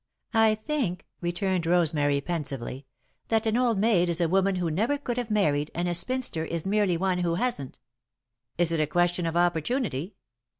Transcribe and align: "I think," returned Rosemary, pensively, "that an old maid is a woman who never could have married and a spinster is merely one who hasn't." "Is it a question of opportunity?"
"I 0.33 0.55
think," 0.55 1.05
returned 1.21 1.67
Rosemary, 1.67 2.21
pensively, 2.21 2.87
"that 3.27 3.45
an 3.45 3.55
old 3.55 3.77
maid 3.77 4.09
is 4.09 4.19
a 4.19 4.27
woman 4.27 4.55
who 4.55 4.71
never 4.71 4.97
could 4.97 5.15
have 5.17 5.29
married 5.29 5.69
and 5.75 5.87
a 5.87 5.93
spinster 5.93 6.43
is 6.43 6.65
merely 6.65 6.97
one 6.97 7.19
who 7.19 7.35
hasn't." 7.35 7.77
"Is 8.57 8.71
it 8.71 8.79
a 8.79 8.87
question 8.87 9.27
of 9.27 9.37
opportunity?" 9.37 10.15